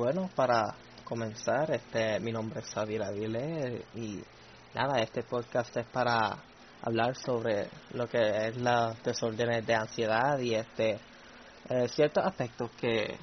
bueno, 0.00 0.30
para 0.34 0.74
comenzar, 1.04 1.70
este, 1.72 2.18
mi 2.20 2.32
nombre 2.32 2.60
es 2.60 2.70
Xavier 2.72 3.02
Aguilé 3.02 3.84
y 3.94 4.18
nada, 4.74 4.98
este 5.02 5.22
podcast 5.24 5.76
es 5.76 5.84
para 5.88 6.38
hablar 6.80 7.14
sobre 7.16 7.68
lo 7.92 8.06
que 8.06 8.18
es 8.18 8.56
los 8.56 9.02
desórdenes 9.02 9.66
de 9.66 9.74
ansiedad 9.74 10.38
y 10.38 10.54
este 10.54 10.98
eh, 11.68 11.86
ciertos 11.88 12.24
aspectos 12.24 12.70
que, 12.80 13.14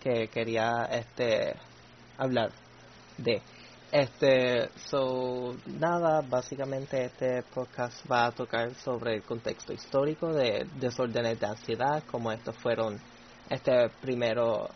que 0.00 0.28
quería 0.28 0.88
este 0.90 1.54
hablar 2.16 2.50
de. 3.18 3.42
Este, 3.92 4.70
so, 4.86 5.54
nada, 5.66 6.22
básicamente 6.22 7.04
este 7.04 7.42
podcast 7.42 8.10
va 8.10 8.28
a 8.28 8.32
tocar 8.32 8.74
sobre 8.76 9.16
el 9.16 9.22
contexto 9.22 9.74
histórico 9.74 10.32
de 10.32 10.66
desórdenes 10.76 11.38
de 11.38 11.46
ansiedad, 11.46 12.02
como 12.10 12.32
estos 12.32 12.56
fueron 12.56 12.98
este 13.50 13.90
primero 14.00 14.66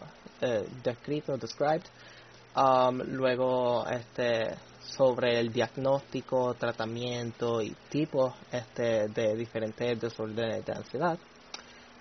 eh, 0.45 0.67
descrito, 0.83 1.37
described, 1.37 1.85
um, 2.57 2.99
luego 2.99 3.87
este 3.87 4.55
sobre 4.81 5.41
el 5.41 5.53
diagnóstico, 5.53 6.55
tratamiento 6.55 7.63
y 7.63 7.75
tipos 7.89 8.35
este, 8.53 9.09
de 9.09 9.35
diferentes 9.35 10.01
desórdenes 10.01 10.65
de 10.65 10.73
ansiedad 10.73 11.19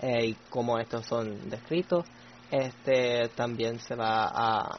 eh, 0.02 0.25
y 0.27 0.33
cómo 0.49 0.77
estos 0.77 1.05
son 1.05 1.49
descritos. 1.49 2.05
Este 2.52 3.29
también 3.35 3.79
se 3.79 3.95
va 3.95 4.29
a 4.31 4.77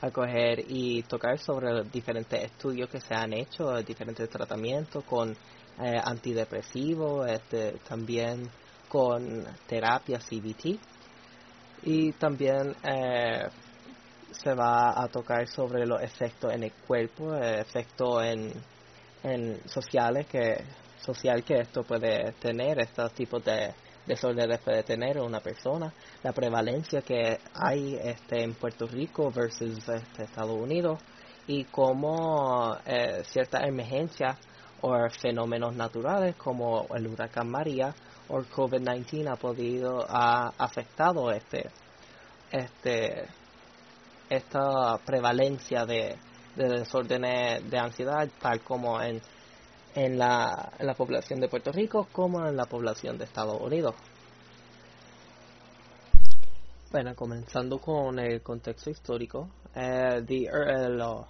a 0.00 0.10
coger 0.10 0.64
y 0.68 1.02
tocar 1.02 1.38
sobre 1.38 1.72
los 1.72 1.90
diferentes 1.90 2.40
estudios 2.44 2.88
que 2.88 3.00
se 3.00 3.14
han 3.14 3.32
hecho, 3.32 3.82
diferentes 3.82 4.28
tratamientos 4.30 5.04
con 5.04 5.32
eh, 5.32 6.00
antidepresivos, 6.02 7.28
este, 7.28 7.78
también 7.88 8.48
con 8.88 9.44
terapia 9.66 10.18
CBT 10.18 10.78
y 11.82 12.12
también 12.12 12.74
eh, 12.82 13.48
se 14.32 14.54
va 14.54 15.02
a 15.02 15.08
tocar 15.08 15.46
sobre 15.48 15.86
los 15.86 16.02
efectos 16.02 16.52
en 16.52 16.64
el 16.64 16.72
cuerpo, 16.72 17.34
efectos 17.36 18.24
en, 18.24 18.52
en 19.22 19.68
sociales 19.68 20.26
que 20.26 20.64
social 21.00 21.44
que 21.44 21.60
esto 21.60 21.82
puede 21.84 22.32
tener, 22.32 22.80
estos 22.80 23.12
tipos 23.12 23.44
de 23.44 23.72
desórdenes 24.06 24.58
puede 24.60 24.82
tener 24.82 25.18
una 25.20 25.40
persona, 25.40 25.92
la 26.22 26.32
prevalencia 26.32 27.02
que 27.02 27.38
hay 27.54 27.96
este, 28.02 28.42
en 28.42 28.54
Puerto 28.54 28.86
Rico 28.86 29.30
versus 29.30 29.88
este, 29.88 30.24
Estados 30.24 30.56
Unidos 30.56 30.98
y 31.46 31.64
cómo 31.64 32.76
eh, 32.84 33.22
ciertas 33.24 33.62
emergencias 33.66 34.36
o 34.80 34.94
fenómenos 35.10 35.74
naturales 35.74 36.36
como 36.36 36.86
el 36.94 37.06
huracán 37.06 37.50
María 37.50 37.94
o 38.28 38.38
el 38.38 38.48
COVID-19 38.50 39.28
ha 39.28 39.36
podido, 39.36 40.06
ha 40.08 40.52
afectado 40.58 41.30
este, 41.30 41.70
este, 42.50 43.26
esta 44.28 44.98
prevalencia 45.04 45.84
de, 45.84 46.16
de 46.56 46.68
desórdenes 46.68 47.70
de 47.70 47.78
ansiedad 47.78 48.28
tal 48.40 48.60
como 48.60 49.00
en 49.00 49.20
en 49.94 50.18
la, 50.18 50.72
en 50.78 50.86
la 50.86 50.94
población 50.94 51.40
de 51.40 51.48
Puerto 51.48 51.72
Rico 51.72 52.08
como 52.12 52.46
en 52.46 52.56
la 52.56 52.66
población 52.66 53.18
de 53.18 53.24
Estados 53.24 53.60
Unidos. 53.60 53.94
Bueno, 56.90 57.14
comenzando 57.14 57.80
con 57.80 58.18
el 58.18 58.40
contexto 58.40 58.90
histórico, 58.90 59.48
eh, 59.74 60.22
the, 60.26 60.44
eh, 60.44 60.88
lo, 60.88 61.26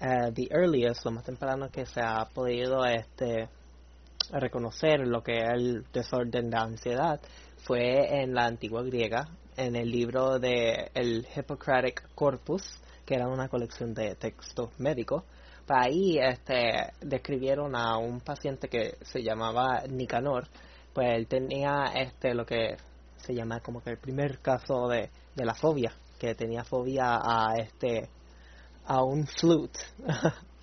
eh, 0.00 0.32
the 0.34 0.48
earliest, 0.50 1.04
lo 1.04 1.12
más 1.12 1.24
temprano 1.24 1.70
que 1.70 1.86
se 1.86 2.00
ha 2.00 2.26
podido 2.26 2.84
este, 2.84 3.48
reconocer 4.32 5.06
lo 5.06 5.22
que 5.22 5.38
es 5.38 5.52
el 5.52 5.84
desorden 5.92 6.50
de 6.50 6.56
ansiedad 6.56 7.20
fue 7.58 8.22
en 8.22 8.34
la 8.34 8.46
antigua 8.46 8.82
griega, 8.82 9.28
en 9.56 9.76
el 9.76 9.90
libro 9.90 10.38
de 10.38 10.90
el 10.94 11.26
Hippocratic 11.34 12.14
Corpus, 12.14 12.62
que 13.04 13.14
era 13.14 13.28
una 13.28 13.48
colección 13.48 13.94
de 13.94 14.14
textos 14.16 14.70
médicos, 14.78 15.24
ahí 15.68 16.18
este, 16.18 16.92
describieron 17.00 17.74
a 17.74 17.96
un 17.98 18.20
paciente 18.20 18.68
que 18.68 18.96
se 19.02 19.22
llamaba 19.22 19.82
Nicanor, 19.88 20.48
pues 20.92 21.08
él 21.14 21.26
tenía 21.26 21.92
este 21.94 22.34
lo 22.34 22.46
que 22.46 22.76
se 23.16 23.34
llama 23.34 23.60
como 23.60 23.82
que 23.82 23.90
el 23.90 23.98
primer 23.98 24.38
caso 24.38 24.88
de, 24.88 25.10
de 25.34 25.44
la 25.44 25.54
fobia, 25.54 25.92
que 26.18 26.34
tenía 26.34 26.64
fobia 26.64 27.16
a 27.16 27.56
este 27.58 28.08
a 28.86 29.02
un 29.02 29.26
flute. 29.26 29.78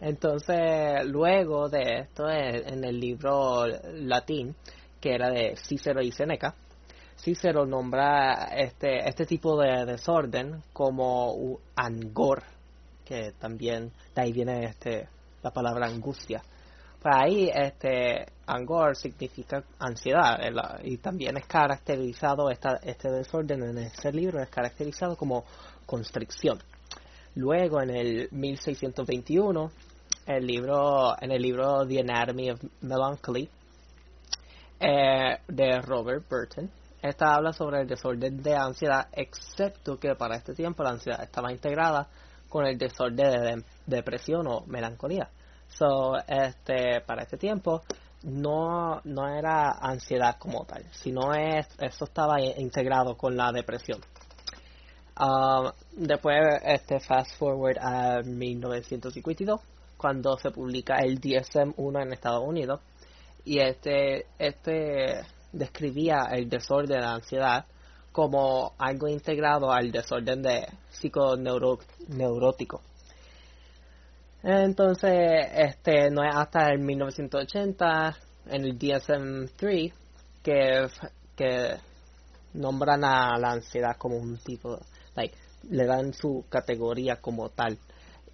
Entonces, 0.00 1.04
luego 1.06 1.68
de 1.68 2.00
esto, 2.00 2.28
en 2.28 2.84
el 2.84 3.00
libro 3.00 3.66
latín, 3.94 4.54
que 5.00 5.14
era 5.14 5.30
de 5.30 5.56
Cícero 5.56 6.02
y 6.02 6.12
Seneca, 6.12 6.54
Cícero 7.18 7.64
nombra 7.64 8.48
este, 8.54 9.08
este 9.08 9.24
tipo 9.24 9.58
de 9.60 9.86
desorden 9.86 10.62
como 10.72 11.58
angor, 11.74 12.42
que 13.04 13.32
también 13.38 13.90
de 14.14 14.22
ahí 14.22 14.32
viene 14.32 14.64
este 14.64 15.08
la 15.42 15.50
palabra 15.50 15.86
angustia. 15.86 16.42
Para 17.00 17.24
ahí 17.24 17.50
este 17.54 18.26
angor 18.46 18.96
significa 18.96 19.62
ansiedad 19.78 20.38
y 20.82 20.96
también 20.96 21.36
es 21.36 21.46
caracterizado 21.46 22.50
esta, 22.50 22.80
este 22.82 23.10
desorden 23.10 23.62
en 23.62 23.78
ese 23.78 24.12
libro 24.12 24.42
es 24.42 24.48
caracterizado 24.48 25.16
como 25.16 25.44
constricción. 25.86 26.58
Luego 27.36 27.80
en 27.80 27.90
el 27.90 28.28
1621 28.32 29.70
el 30.26 30.46
libro 30.46 31.14
en 31.20 31.30
el 31.30 31.40
libro 31.40 31.86
The 31.86 32.00
Anatomy 32.00 32.50
of 32.50 32.60
Melancholy 32.80 33.48
eh, 34.80 35.38
de 35.46 35.80
Robert 35.80 36.24
Burton 36.28 36.68
esta 37.00 37.34
habla 37.34 37.52
sobre 37.52 37.82
el 37.82 37.86
desorden 37.86 38.42
de 38.42 38.56
ansiedad 38.56 39.08
excepto 39.12 39.98
que 39.98 40.16
para 40.16 40.36
este 40.36 40.54
tiempo 40.54 40.82
la 40.82 40.90
ansiedad 40.90 41.22
estaba 41.22 41.52
integrada 41.52 42.08
con 42.48 42.66
el 42.66 42.78
desorden 42.78 43.60
de 43.60 43.96
depresión 43.96 44.46
o 44.46 44.62
melancolía. 44.66 45.28
So, 45.68 46.16
este, 46.26 47.00
para 47.02 47.22
este 47.22 47.36
tiempo 47.36 47.82
no, 48.22 49.00
no 49.04 49.28
era 49.28 49.72
ansiedad 49.72 50.36
como 50.38 50.64
tal, 50.64 50.84
sino 50.92 51.34
es, 51.34 51.66
eso 51.78 52.04
estaba 52.04 52.40
integrado 52.40 53.16
con 53.16 53.36
la 53.36 53.52
depresión. 53.52 54.00
Um, 55.18 55.72
después, 55.92 56.36
este, 56.62 57.00
fast 57.00 57.38
forward 57.38 57.78
a 57.78 58.22
1952, 58.22 59.60
cuando 59.96 60.36
se 60.36 60.50
publica 60.50 60.98
el 60.98 61.18
DSM-1 61.20 62.02
en 62.02 62.12
Estados 62.12 62.44
Unidos, 62.46 62.80
y 63.44 63.60
este, 63.60 64.26
este 64.38 65.22
describía 65.52 66.26
el 66.32 66.50
desorden 66.50 67.00
de 67.00 67.06
ansiedad 67.06 67.64
como 68.12 68.72
algo 68.78 69.08
integrado 69.08 69.72
al 69.72 69.90
desorden 69.90 70.42
de 70.42 70.66
psiconeurótico. 70.90 72.82
Entonces, 74.42 75.48
este 75.54 76.10
no 76.10 76.24
es 76.24 76.34
hasta 76.34 76.70
el 76.70 76.78
1980 76.78 78.16
en 78.48 78.64
el 78.64 78.78
DSM-3 78.78 79.92
que, 80.42 80.86
que 81.34 81.76
nombran 82.54 83.04
a 83.04 83.38
la 83.38 83.52
ansiedad 83.52 83.96
como 83.98 84.16
un 84.16 84.38
tipo, 84.38 84.78
like, 85.16 85.34
le 85.70 85.86
dan 85.86 86.12
su 86.12 86.44
categoría 86.48 87.16
como 87.16 87.48
tal. 87.50 87.78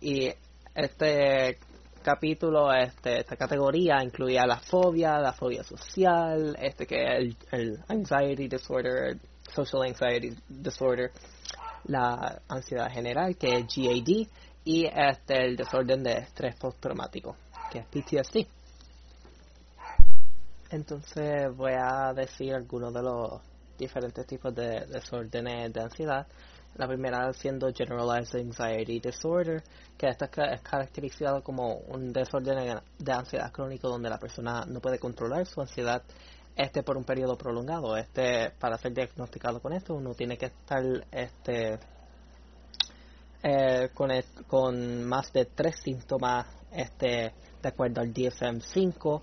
Y 0.01 0.31
este 0.75 1.59
capítulo, 2.03 2.73
este, 2.73 3.21
esta 3.21 3.37
categoría 3.37 4.03
incluía 4.03 4.45
la 4.45 4.59
fobia, 4.59 5.19
la 5.19 5.33
fobia 5.33 5.63
social, 5.63 6.57
este 6.61 6.87
que 6.87 7.01
el, 7.01 7.37
el 7.53 7.79
anxiety 7.89 8.49
disorder, 8.49 9.17
social 9.55 9.83
anxiety 9.83 10.37
disorder, 10.49 11.13
la 11.85 12.43
ansiedad 12.49 12.91
general, 12.91 13.37
que 13.37 13.57
es 13.57 13.67
GAD, 13.67 14.29
y 14.65 14.87
este, 14.87 15.45
el 15.45 15.57
desorden 15.57 16.03
de 16.03 16.13
estrés 16.19 16.57
postraumático, 16.57 17.37
que 17.71 17.81
es 17.81 17.87
PTSD. 17.87 18.47
Entonces 20.71 21.55
voy 21.55 21.73
a 21.79 22.13
decir 22.15 22.55
algunos 22.55 22.95
de 22.95 23.03
los 23.03 23.41
diferentes 23.77 24.27
tipos 24.27 24.55
de 24.55 24.87
desórdenes 24.87 25.73
de 25.73 25.81
ansiedad. 25.83 26.27
La 26.77 26.87
primera 26.87 27.33
siendo 27.35 27.71
Generalized 27.73 28.41
Anxiety 28.41 29.01
Disorder, 29.01 29.63
que 29.97 30.09
esta 30.09 30.27
es 30.27 30.61
caracterizado 30.63 31.43
como 31.43 31.75
un 31.89 32.13
desorden 32.13 32.81
de 32.99 33.13
ansiedad 33.13 33.53
crónico 33.53 33.89
donde 33.89 34.09
la 34.09 34.19
persona 34.19 34.65
no 34.67 34.81
puede 34.81 34.99
controlar 34.99 35.47
su 35.47 35.61
ansiedad 35.61 36.03
este 36.57 36.83
por 36.83 36.97
un 36.97 37.05
periodo 37.05 37.37
prolongado. 37.37 37.97
Este, 37.97 38.51
para 38.59 38.79
ser 38.79 38.93
diagnosticado 38.95 39.61
con 39.61 39.73
esto, 39.73 39.95
uno 39.95 40.15
tiene 40.15 40.37
que 40.37 40.47
estar 40.47 40.83
este, 41.11 41.79
eh, 43.43 43.91
con, 43.93 44.11
con 44.47 45.05
más 45.05 45.33
de 45.33 45.47
tres 45.47 45.77
síntomas 45.81 46.47
este, 46.71 47.35
de 47.61 47.69
acuerdo 47.69 48.01
al 48.01 48.13
DSM-5 48.13 49.23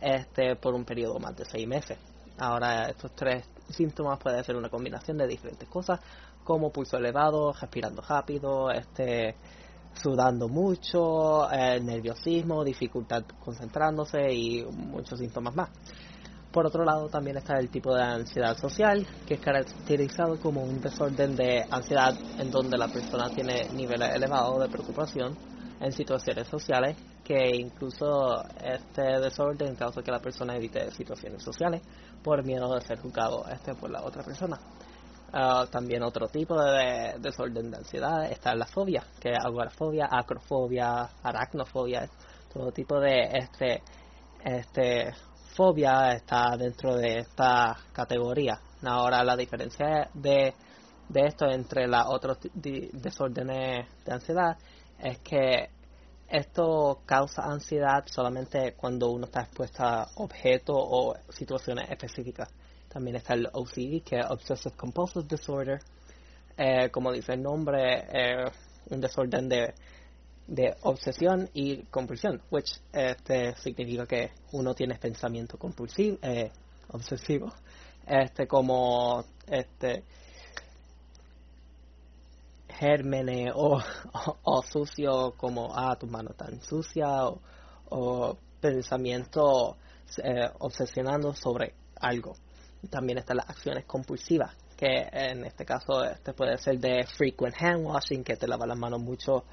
este, 0.00 0.56
por 0.56 0.74
un 0.74 0.84
periodo 0.84 1.18
más 1.18 1.36
de 1.36 1.44
seis 1.44 1.66
meses. 1.66 1.98
Ahora, 2.38 2.88
estos 2.88 3.12
tres 3.14 3.44
síntomas 3.68 4.18
pueden 4.18 4.42
ser 4.44 4.56
una 4.56 4.68
combinación 4.68 5.18
de 5.18 5.26
diferentes 5.26 5.68
cosas, 5.68 6.00
como 6.44 6.70
pulso 6.70 6.96
elevado, 6.96 7.52
respirando 7.52 8.02
rápido, 8.02 8.70
este, 8.70 9.36
sudando 9.94 10.48
mucho, 10.48 11.48
nerviosismo, 11.50 12.64
dificultad 12.64 13.24
concentrándose 13.44 14.32
y 14.32 14.64
muchos 14.64 15.18
síntomas 15.18 15.54
más. 15.54 15.70
Por 16.52 16.66
otro 16.66 16.82
lado, 16.82 17.08
también 17.08 17.36
está 17.36 17.58
el 17.58 17.68
tipo 17.68 17.94
de 17.94 18.02
ansiedad 18.02 18.56
social, 18.56 19.06
que 19.26 19.34
es 19.34 19.40
caracterizado 19.40 20.40
como 20.40 20.62
un 20.62 20.80
desorden 20.80 21.36
de 21.36 21.64
ansiedad 21.70 22.14
en 22.38 22.50
donde 22.50 22.78
la 22.78 22.88
persona 22.88 23.28
tiene 23.28 23.68
niveles 23.74 24.14
elevados 24.14 24.58
de 24.60 24.68
preocupación 24.68 25.36
en 25.78 25.92
situaciones 25.92 26.48
sociales, 26.48 26.96
que 27.22 27.54
incluso 27.54 28.42
este 28.64 29.20
desorden 29.20 29.74
causa 29.76 30.02
que 30.02 30.10
la 30.10 30.20
persona 30.20 30.56
evite 30.56 30.90
situaciones 30.92 31.42
sociales 31.42 31.82
por 32.22 32.42
miedo 32.42 32.74
de 32.74 32.80
ser 32.80 32.98
juzgado 32.98 33.44
este 33.52 33.74
por 33.74 33.90
la 33.90 34.02
otra 34.02 34.22
persona. 34.22 34.58
Ah, 35.32 35.66
también 35.70 36.02
otro 36.02 36.28
tipo 36.28 36.58
de, 36.60 37.16
desorden 37.18 37.70
de 37.70 37.76
ansiedad 37.76 38.30
está 38.30 38.54
la 38.54 38.66
fobia, 38.66 39.04
que 39.20 39.30
es 39.32 39.38
agorafobia, 39.44 40.08
acrofobia, 40.10 41.02
aracnofobia, 41.22 42.08
todo 42.50 42.72
tipo 42.72 42.98
de 42.98 43.28
este, 43.34 43.82
este 44.42 45.12
fobia 45.54 46.12
está 46.12 46.56
dentro 46.56 46.96
de 46.96 47.18
esta 47.18 47.76
categoría. 47.92 48.58
Ahora 48.82 49.22
la 49.22 49.36
diferencia 49.36 50.08
de, 50.14 50.54
de 51.08 51.26
esto 51.26 51.46
entre 51.50 51.86
los 51.86 52.06
otros 52.06 52.38
desórdenes 52.54 53.86
de 54.06 54.12
ansiedad 54.12 54.56
es 54.98 55.18
que 55.18 55.68
esto 56.26 57.00
causa 57.04 57.42
ansiedad 57.42 58.04
solamente 58.06 58.74
cuando 58.74 59.10
uno 59.10 59.26
está 59.26 59.42
expuesto 59.42 59.82
a 59.82 60.06
objetos 60.16 60.76
o 60.78 61.14
situaciones 61.28 61.90
específicas. 61.90 62.48
También 62.88 63.16
está 63.16 63.34
el 63.34 63.48
OCD, 63.52 64.02
que 64.02 64.18
es 64.18 64.26
Obsessive 64.28 64.74
Compulsive 64.76 65.26
Disorder. 65.28 65.80
Eh, 66.56 66.90
como 66.90 67.12
dice 67.12 67.34
el 67.34 67.42
nombre, 67.42 68.06
eh, 68.12 68.44
un 68.90 69.00
desorden 69.00 69.48
de, 69.48 69.74
de 70.48 70.74
obsesión 70.82 71.48
y 71.52 71.82
compulsión, 71.84 72.42
which 72.50 72.80
este, 72.92 73.54
significa 73.56 74.06
que 74.06 74.30
uno 74.52 74.74
tiene 74.74 74.96
pensamiento 74.96 75.58
compulsivo, 75.58 76.18
eh, 76.22 76.50
obsesivo, 76.90 77.52
este, 78.06 78.46
como 78.46 79.24
este, 79.46 80.04
gérmenes 82.78 83.52
o, 83.54 83.78
o, 84.42 84.62
sucio 84.62 85.34
como, 85.36 85.70
ah, 85.74 85.96
tu 85.96 86.06
mano 86.06 86.30
tan 86.30 86.62
sucia 86.62 87.06
o, 87.90 88.36
pensamiento 88.60 89.76
eh, 90.16 90.50
obsesionando 90.58 91.32
sobre 91.34 91.74
algo. 92.00 92.34
También 92.90 93.18
están 93.18 93.38
las 93.38 93.50
acciones 93.50 93.84
compulsivas, 93.84 94.54
que 94.76 95.08
en 95.10 95.44
este 95.44 95.64
caso 95.64 96.04
este 96.04 96.32
puede 96.32 96.56
ser 96.58 96.78
de 96.78 97.04
frequent 97.06 97.54
hand 97.60 97.84
washing, 97.84 98.22
que 98.22 98.36
te 98.36 98.46
lava 98.46 98.66
las 98.66 98.78
manos 98.78 99.00
mucho 99.00 99.44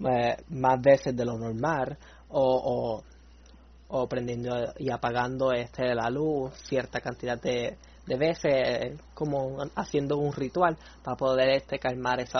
eh, 0.00 0.36
más 0.48 0.80
veces 0.80 1.16
de 1.16 1.24
lo 1.24 1.38
normal, 1.38 1.96
o, 2.28 3.02
o, 3.88 4.08
prendiendo 4.08 4.74
y 4.78 4.90
apagando 4.90 5.52
este 5.52 5.94
la 5.94 6.10
luz 6.10 6.52
cierta 6.68 7.00
cantidad 7.00 7.40
de, 7.40 7.78
de 8.06 8.16
veces, 8.16 9.00
como 9.14 9.58
haciendo 9.76 10.18
un 10.18 10.32
ritual 10.32 10.76
para 11.02 11.16
poder 11.16 11.50
este 11.50 11.78
calmar 11.78 12.20
ese 12.20 12.38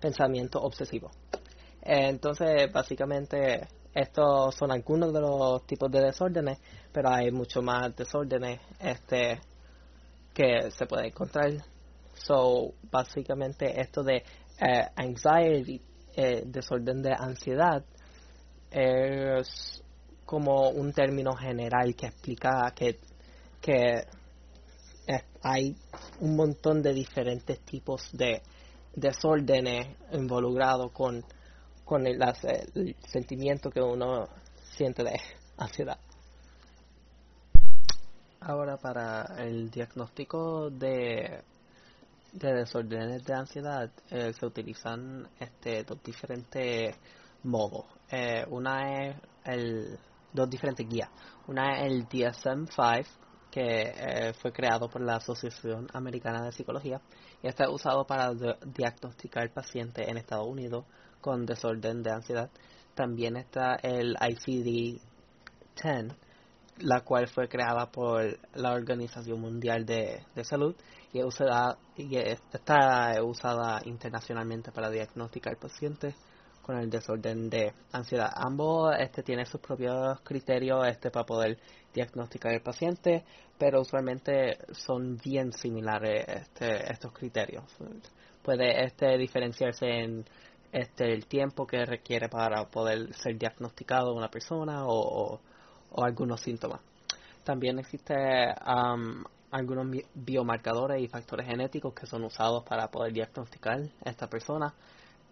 pensamiento 0.00 0.60
obsesivo. 0.60 1.10
Entonces, 1.82 2.70
básicamente, 2.72 3.68
estos 3.94 4.54
son 4.54 4.70
algunos 4.70 5.12
de 5.12 5.20
los 5.20 5.66
tipos 5.66 5.90
de 5.90 6.00
desórdenes, 6.00 6.58
pero 6.92 7.10
hay 7.10 7.30
mucho 7.30 7.62
más 7.62 7.94
desórdenes 7.96 8.60
este 8.78 9.40
que 10.34 10.70
se 10.70 10.86
puede 10.86 11.08
encontrar. 11.08 11.52
So, 12.14 12.74
básicamente 12.90 13.80
esto 13.80 14.02
de 14.02 14.16
eh, 14.16 14.88
anxiety, 14.96 15.80
eh, 16.16 16.42
desorden 16.44 17.02
de 17.02 17.12
ansiedad, 17.12 17.84
es 18.70 19.82
como 20.24 20.70
un 20.70 20.92
término 20.92 21.32
general 21.34 21.94
que 21.96 22.06
explica 22.06 22.72
que, 22.74 22.98
que 23.60 24.04
hay 25.42 25.76
un 26.20 26.36
montón 26.36 26.82
de 26.82 26.92
diferentes 26.92 27.60
tipos 27.60 28.10
de 28.12 28.42
desórdenes 28.94 29.96
involucrados 30.12 30.92
con, 30.92 31.24
con 31.84 32.06
el, 32.06 32.20
el 32.74 32.96
sentimiento 33.08 33.70
que 33.70 33.80
uno 33.80 34.28
siente 34.76 35.02
de 35.02 35.18
ansiedad. 35.56 35.98
Ahora 38.40 38.78
para 38.78 39.34
el 39.38 39.70
diagnóstico 39.70 40.70
de, 40.70 41.42
de 42.32 42.54
desórdenes 42.54 43.22
de 43.24 43.34
ansiedad 43.34 43.90
eh, 44.08 44.32
se 44.32 44.46
utilizan 44.46 45.28
este, 45.38 45.84
dos 45.84 46.02
diferentes 46.02 46.96
modos. 47.42 47.84
Eh, 48.10 48.46
una 48.48 49.08
es 49.08 49.16
el 49.44 49.98
dos 50.32 50.48
diferentes 50.48 50.88
guías. 50.88 51.10
Una 51.48 51.80
es 51.80 51.86
el 51.86 52.08
DSM-5 52.08 53.06
que 53.50 53.60
eh, 53.62 54.32
fue 54.40 54.52
creado 54.52 54.88
por 54.88 55.02
la 55.02 55.16
Asociación 55.16 55.88
Americana 55.92 56.42
de 56.44 56.52
Psicología 56.52 57.00
y 57.42 57.48
está 57.48 57.68
usado 57.68 58.06
para 58.06 58.32
diagnosticar 58.32 59.52
pacientes 59.52 60.08
en 60.08 60.16
Estados 60.16 60.46
Unidos 60.46 60.86
con 61.20 61.44
desorden 61.44 62.02
de 62.02 62.12
ansiedad. 62.12 62.48
También 62.94 63.36
está 63.36 63.74
el 63.82 64.14
ICD-10 64.16 66.14
la 66.82 67.00
cual 67.02 67.28
fue 67.28 67.48
creada 67.48 67.90
por 67.90 68.38
la 68.54 68.72
Organización 68.72 69.40
Mundial 69.40 69.84
de, 69.84 70.22
Salud 70.42 70.74
y, 71.12 72.16
está 72.16 73.22
usada 73.22 73.80
internacionalmente 73.84 74.72
para 74.72 74.90
diagnosticar 74.90 75.56
pacientes 75.56 76.14
con 76.62 76.78
el 76.78 76.90
desorden 76.90 77.50
de 77.50 77.72
ansiedad. 77.92 78.30
Ambos 78.34 78.94
este, 78.98 79.22
tienen 79.22 79.46
sus 79.46 79.60
propios 79.60 80.20
criterios 80.20 80.86
este, 80.86 81.10
para 81.10 81.26
poder 81.26 81.58
diagnosticar 81.92 82.52
el 82.52 82.62
paciente, 82.62 83.24
pero 83.58 83.80
usualmente 83.80 84.58
son 84.72 85.16
bien 85.16 85.52
similares 85.52 86.24
este, 86.28 86.92
estos 86.92 87.12
criterios. 87.12 87.64
Puede 88.42 88.84
este, 88.84 89.18
diferenciarse 89.18 89.86
en 89.86 90.24
este, 90.72 91.12
el 91.12 91.26
tiempo 91.26 91.66
que 91.66 91.84
requiere 91.84 92.28
para 92.28 92.64
poder 92.66 93.12
ser 93.14 93.36
diagnosticado 93.36 94.14
una 94.14 94.30
persona 94.30 94.84
o 94.86 95.40
algunos 95.96 96.40
síntomas. 96.40 96.80
También 97.44 97.78
existen 97.78 98.54
algunos 99.50 99.86
biomarcadores 100.14 101.02
y 101.02 101.08
factores 101.08 101.46
genéticos 101.46 101.94
que 101.94 102.06
son 102.06 102.24
usados 102.24 102.64
para 102.64 102.88
poder 102.90 103.12
diagnosticar 103.12 103.80
a 104.04 104.10
esta 104.10 104.28
persona. 104.28 104.72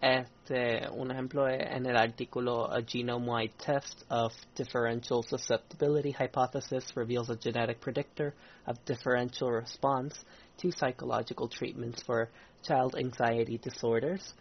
Este, 0.01 0.89
un 0.91 1.11
ejemplo 1.11 1.47
es 1.47 1.59
en 1.71 1.85
el 1.85 1.97
artículo 1.97 2.71
A 2.71 2.81
Genome-Wide 2.81 3.53
Test 3.57 4.03
of 4.09 4.33
Differential 4.55 5.23
Susceptibility 5.23 6.13
Hypothesis 6.13 6.95
reveals 6.95 7.29
a 7.29 7.35
genetic 7.35 7.81
predictor 7.81 8.33
of 8.65 8.77
differential 8.85 9.51
response 9.51 10.15
to 10.57 10.71
psychological 10.71 11.49
treatments 11.49 12.01
for 12.03 12.29
child 12.63 12.95
anxiety 12.95 13.57
disorders 13.57 14.33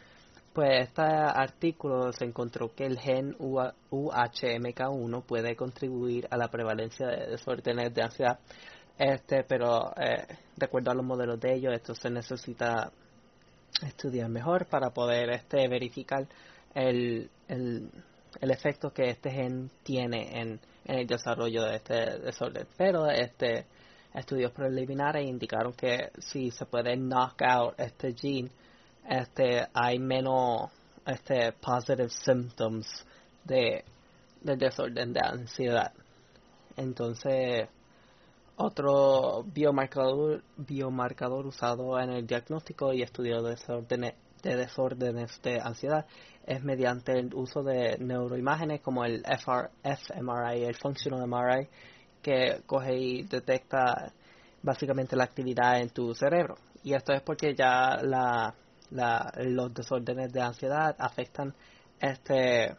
pues 0.58 0.88
este 0.88 1.02
artículo 1.02 2.12
se 2.12 2.24
encontró 2.24 2.74
que 2.74 2.84
el 2.84 2.98
gen 2.98 3.36
UHMK1 3.38 5.22
puede 5.22 5.54
contribuir 5.54 6.26
a 6.32 6.36
la 6.36 6.48
prevalencia 6.48 7.06
de 7.06 7.28
desórdenes 7.28 7.94
de 7.94 8.02
ansiedad, 8.02 8.40
este, 8.98 9.44
pero 9.44 9.92
eh, 9.96 10.26
de 10.56 10.66
acuerdo 10.66 10.90
a 10.90 10.94
los 10.94 11.04
modelos 11.04 11.38
de 11.38 11.54
ellos, 11.54 11.72
esto 11.72 11.94
se 11.94 12.10
necesita 12.10 12.90
estudiar 13.86 14.28
mejor 14.30 14.66
para 14.66 14.90
poder 14.90 15.30
este, 15.30 15.68
verificar 15.68 16.26
el, 16.74 17.30
el, 17.46 17.88
el 18.40 18.50
efecto 18.50 18.90
que 18.90 19.10
este 19.10 19.30
gen 19.30 19.70
tiene 19.84 20.40
en, 20.40 20.58
en 20.86 20.98
el 20.98 21.06
desarrollo 21.06 21.62
de 21.66 21.76
este 21.76 22.18
desorden. 22.18 22.66
Pero 22.76 23.06
este 23.06 23.66
estudios 24.12 24.50
preliminares 24.50 25.24
indicaron 25.24 25.72
que 25.74 26.10
si 26.18 26.50
se 26.50 26.66
puede 26.66 26.96
knock 26.96 27.42
out 27.42 27.78
este 27.78 28.12
gene, 28.12 28.50
este 29.08 29.66
hay 29.72 29.98
menos 29.98 30.70
este 31.06 31.52
positive 31.52 32.08
symptoms 32.10 32.86
de 33.44 33.84
del 34.42 34.58
desorden 34.58 35.12
de 35.12 35.20
ansiedad 35.20 35.92
entonces 36.76 37.68
otro 38.56 39.44
biomarcador 39.44 40.42
biomarcador 40.56 41.46
usado 41.46 41.98
en 41.98 42.10
el 42.10 42.26
diagnóstico 42.26 42.92
y 42.92 43.02
estudio 43.02 43.42
de 43.42 43.50
desórdenes 43.50 44.14
de 44.42 44.56
desórdenes 44.56 45.40
de 45.42 45.60
ansiedad 45.60 46.06
es 46.48 46.64
mediante 46.64 47.12
el 47.12 47.34
uso 47.34 47.62
de 47.62 47.98
neuroimágenes 47.98 48.80
como 48.80 49.04
el 49.04 49.22
FR, 49.26 49.68
fMRI, 49.82 50.64
el 50.64 50.76
Functional 50.76 51.28
MRI, 51.28 51.68
que 52.22 52.62
coge 52.64 52.96
y 52.96 53.22
detecta 53.24 54.12
básicamente 54.62 55.14
la 55.14 55.24
actividad 55.24 55.78
en 55.78 55.90
tu 55.90 56.14
cerebro. 56.14 56.56
Y 56.82 56.94
esto 56.94 57.12
es 57.12 57.20
porque 57.20 57.54
ya 57.54 57.98
la, 58.02 58.54
la, 58.90 59.32
los 59.36 59.72
desórdenes 59.74 60.32
de 60.32 60.40
ansiedad 60.40 60.94
afectan 60.98 61.54
este, 62.00 62.74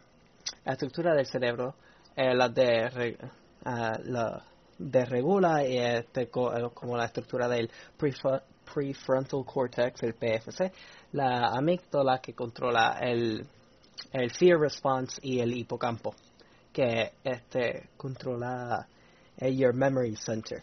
la 0.64 0.72
estructura 0.72 1.14
del 1.14 1.26
cerebro, 1.26 1.74
eh, 2.16 2.34
la 2.34 2.48
de 2.48 3.16
la 3.64 4.42
desregula 4.78 5.66
y 5.66 5.76
este, 5.76 6.22
eh, 6.22 6.28
como 6.74 6.96
la 6.96 7.04
estructura 7.04 7.48
del 7.48 7.70
prefrontal 7.96 9.44
cortex, 9.44 10.02
el 10.02 10.14
PFC, 10.14 10.72
la 11.12 11.48
amígdala 11.48 12.18
que 12.20 12.34
controla 12.34 12.98
el, 13.00 13.46
fear 14.38 14.58
response 14.58 15.20
y 15.22 15.40
el 15.40 15.52
hipocampo 15.56 16.14
que 16.72 17.12
este 17.22 17.90
controla 17.96 18.86
el 19.36 19.56
your 19.56 19.74
memory 19.74 20.16
center 20.16 20.62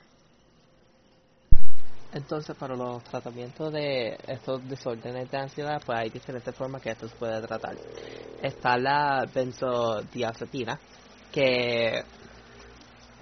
Entonces, 2.13 2.55
para 2.55 2.75
los 2.75 3.03
tratamientos 3.03 3.71
de 3.73 4.17
estos 4.27 4.67
desórdenes 4.67 5.29
de 5.29 5.37
ansiedad, 5.37 5.81
pues 5.85 5.99
hay 5.99 6.09
diferentes 6.09 6.55
formas 6.55 6.81
que 6.81 6.91
esto 6.91 7.07
se 7.07 7.15
puede 7.15 7.41
tratar. 7.45 7.75
Está 8.41 8.77
la 8.77 9.25
benzodiazepina, 9.33 10.79
que, 11.31 12.03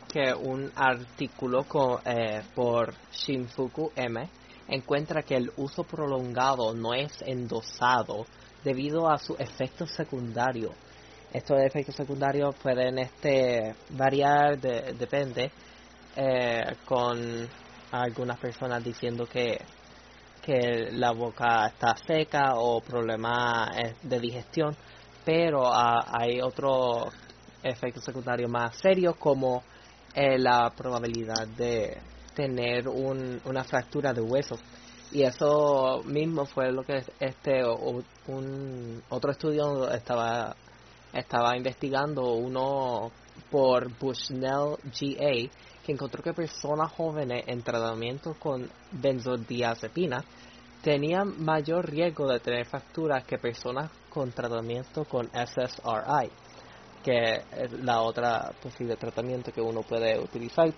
que 0.08 0.34
un 0.34 0.72
artículo 0.76 1.64
con, 1.64 2.00
eh, 2.06 2.44
por 2.54 2.94
Shinfuku 3.12 3.92
M 3.96 4.30
encuentra 4.68 5.24
que 5.24 5.36
el 5.36 5.52
uso 5.58 5.84
prolongado 5.84 6.74
no 6.74 6.94
es 6.94 7.22
endosado 7.24 8.26
debido 8.64 9.10
a 9.10 9.18
sus 9.18 9.40
efectos 9.40 9.92
secundarios. 9.92 10.74
Estos 11.34 11.60
efectos 11.60 11.96
secundarios 11.96 12.56
pueden 12.56 13.00
este, 13.00 13.76
variar, 13.90 14.60
depende, 14.60 15.52
eh, 16.16 16.64
con 16.86 17.48
algunas 17.92 18.40
personas 18.40 18.84
diciendo 18.84 19.26
que, 19.26 19.60
que 20.42 20.90
la 20.92 21.12
boca 21.12 21.68
está 21.68 21.96
seca 21.96 22.56
o 22.56 22.82
problemas 22.82 23.78
eh, 23.78 23.96
de 24.04 24.20
digestión, 24.20 24.76
pero 25.24 25.66
ah, 25.68 26.06
hay 26.20 26.42
otros 26.42 27.14
efectos 27.64 28.04
secundarios 28.04 28.50
más 28.50 28.78
serios 28.78 29.16
como 29.18 29.64
eh, 30.14 30.38
la 30.38 30.70
probabilidad 30.70 31.48
de 31.48 31.98
tener 32.34 32.88
un, 32.88 33.42
una 33.46 33.64
fractura 33.64 34.14
de 34.14 34.22
hueso. 34.22 34.58
Y 35.12 35.24
eso 35.24 36.02
mismo 36.06 36.46
fue 36.46 36.72
lo 36.72 36.84
que 36.84 37.04
este 37.20 37.64
un 38.28 39.04
otro 39.10 39.32
estudio 39.32 39.90
estaba 39.92 40.56
estaba 41.14 41.56
investigando 41.56 42.34
uno 42.34 43.12
por 43.50 43.90
Bushnell 43.98 44.78
GA 44.84 45.50
que 45.86 45.92
encontró 45.92 46.24
que 46.24 46.34
personas 46.34 46.92
jóvenes 46.94 47.44
en 47.48 47.62
tratamiento 47.62 48.36
con 48.40 48.68
benzodiazepina 48.92 50.24
tenían 50.82 51.44
mayor 51.44 51.90
riesgo 51.90 52.28
de 52.28 52.40
tener 52.40 52.66
fracturas 52.66 53.24
que 53.24 53.38
personas 53.38 53.92
con 54.10 54.32
tratamiento 54.32 55.06
con 55.06 55.28
SSRI, 55.28 56.30
que 57.04 57.44
es 57.52 57.72
la 57.84 58.02
otra 58.02 58.52
posible 58.62 58.96
tratamiento 58.96 59.52
que 59.52 59.62
uno 59.62 59.82
puede 59.82 60.20
utilizar 60.20 60.74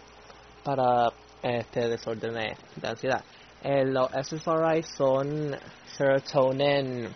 para 0.63 1.09
este 1.41 1.87
desorden 1.87 2.33
de 2.33 2.87
ansiedad. 2.87 3.23
Eh, 3.63 3.85
los 3.85 4.09
SSRI 4.11 4.83
son 4.83 5.55
serotonin 5.85 7.07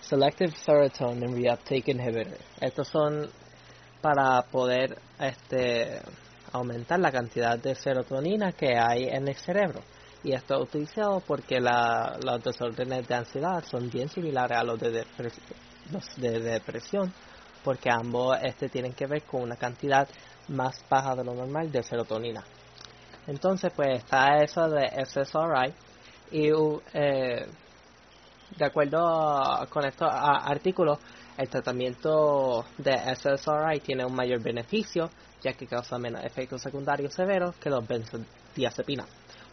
Selective 0.00 0.52
Serotonin 0.52 1.34
Reuptake 1.34 1.88
Inhibitor. 1.88 2.38
Estos 2.60 2.86
son 2.88 3.28
para 4.00 4.42
poder 4.42 4.96
este 5.18 6.00
aumentar 6.52 6.98
la 7.00 7.10
cantidad 7.10 7.58
de 7.58 7.74
serotonina 7.74 8.52
que 8.52 8.76
hay 8.78 9.04
en 9.04 9.28
el 9.28 9.34
cerebro. 9.34 9.80
Y 10.24 10.32
esto 10.32 10.54
es 10.56 10.60
utilizado 10.62 11.20
porque 11.20 11.60
la, 11.60 12.18
los 12.24 12.42
desórdenes 12.42 13.06
de 13.06 13.14
ansiedad 13.14 13.62
son 13.64 13.90
bien 13.90 14.08
similares 14.08 14.58
a 14.58 14.64
los 14.64 14.78
de, 14.80 15.06
los 15.92 16.16
de 16.16 16.40
depresión, 16.40 17.12
porque 17.62 17.90
ambos 17.90 18.36
este, 18.42 18.68
tienen 18.68 18.92
que 18.92 19.06
ver 19.06 19.22
con 19.22 19.42
una 19.42 19.56
cantidad 19.56 20.08
más 20.48 20.84
baja 20.88 21.14
de 21.14 21.24
lo 21.24 21.34
normal 21.34 21.70
de 21.70 21.82
serotonina. 21.82 22.42
Entonces, 23.26 23.72
pues 23.74 23.98
está 23.98 24.38
eso 24.42 24.68
de 24.68 24.88
SSRI 25.04 25.74
y 26.30 26.50
eh, 26.94 27.46
de 28.56 28.64
acuerdo 28.64 29.66
con 29.70 29.84
estos 29.84 30.08
artículos, 30.10 30.98
el 31.36 31.48
tratamiento 31.48 32.64
de 32.78 32.92
SSRI 33.14 33.80
tiene 33.80 34.04
un 34.04 34.14
mayor 34.14 34.42
beneficio 34.42 35.10
ya 35.42 35.52
que 35.52 35.66
causa 35.66 35.98
menos 35.98 36.24
efectos 36.24 36.62
secundarios 36.62 37.14
severos 37.14 37.56
que 37.56 37.70
los 37.70 37.86
benzodiazepinas. 37.86 39.06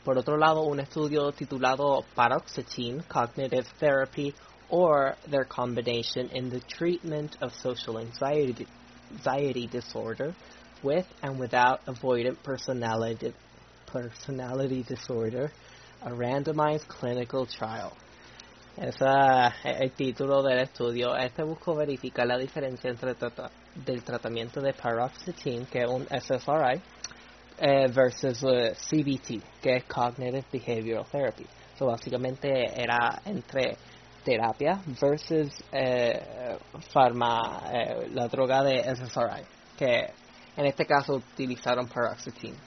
Por 0.04 0.18
otro 0.18 0.38
lado, 0.38 0.64
un 0.64 0.80
estudio 0.80 1.32
titulado 1.32 2.04
Paroxetine 2.16 3.04
Cognitive 3.08 3.66
Therapy 3.80 4.34
or 4.70 5.16
Their 5.30 5.46
Combination 5.46 6.30
in 6.34 6.50
the 6.50 6.60
Treatment 6.62 7.38
of 7.42 7.54
Social 7.54 8.00
Anxiety, 8.00 8.68
anxiety 9.12 9.68
Disorder 9.68 10.34
with 10.82 11.06
and 11.22 11.40
Without 11.40 11.86
Avoidant 11.86 12.44
Personality, 12.44 13.34
personality 13.86 14.84
Disorder, 14.84 15.52
a 16.02 16.10
Randomized 16.10 16.88
Clinical 16.88 17.46
Trial. 17.46 17.94
Ese 18.76 19.06
es 19.64 19.82
el 19.82 19.92
título 19.92 20.42
del 20.42 20.60
estudio. 20.60 21.16
Este 21.16 21.44
buscó 21.44 21.76
verificar 21.76 22.26
la 22.26 22.38
diferencia 22.38 22.90
entre 22.90 23.14
del 23.76 24.04
tratamiento 24.04 24.62
de 24.62 24.74
paroxetine, 24.74 25.66
que 25.66 25.80
es 25.80 25.90
un 25.90 26.06
SSRI, 26.06 26.82
eh, 27.60 27.88
versus 27.94 28.44
eh, 28.44 28.74
CBT, 28.76 29.62
que 29.62 29.78
es 29.78 29.84
Cognitive 29.86 30.44
Behavioral 30.52 31.06
Therapy. 31.06 31.46
So, 31.78 31.88
básicamente 31.88 32.50
era 32.50 33.22
entre 33.26 33.78
terapia 34.24 34.80
versus 35.02 35.50
eh, 35.72 36.58
eh 36.94 38.08
la 38.14 38.28
droga 38.28 38.64
de 38.64 38.84
SSRI, 38.96 39.44
que 39.78 40.14
en 40.56 40.66
este 40.66 40.86
caso 40.86 41.16
utilizaron 41.16 41.88
paroxetine. 41.88 42.58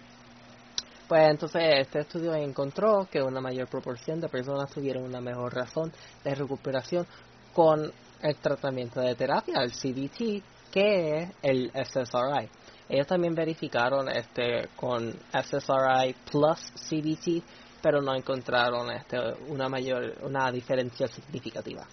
Pues 1.09 1.31
entonces 1.31 1.63
este 1.77 2.01
estudio 2.01 2.35
encontró 2.35 3.07
que 3.11 3.23
una 3.23 3.41
mayor 3.41 3.69
proporción 3.69 4.21
de 4.21 4.29
personas 4.29 4.71
tuvieron 4.73 5.05
una 5.05 5.21
mejor 5.21 5.55
razón 5.55 5.93
de 6.25 6.35
recuperación 6.35 7.07
con 7.55 7.93
el 8.23 8.37
tratamiento 8.37 9.01
de 9.01 9.15
terapia, 9.15 9.63
el 9.63 9.71
CBT, 9.71 10.43
que 10.77 11.31
el 11.41 11.71
SSRI. 11.73 12.51
Ellos 12.91 13.07
también 13.07 13.35
verificaron 13.35 14.11
este 14.11 14.69
con 14.77 15.11
SSRI 15.33 16.15
plus 16.31 16.71
CBT, 16.75 17.43
pero 17.83 18.03
no 18.03 18.15
encontraron 18.15 18.91
este, 18.91 19.17
una 19.49 19.71
mayor 19.71 20.19
una 20.23 20.53
diferencia 20.53 21.09
significativa. 21.09 21.87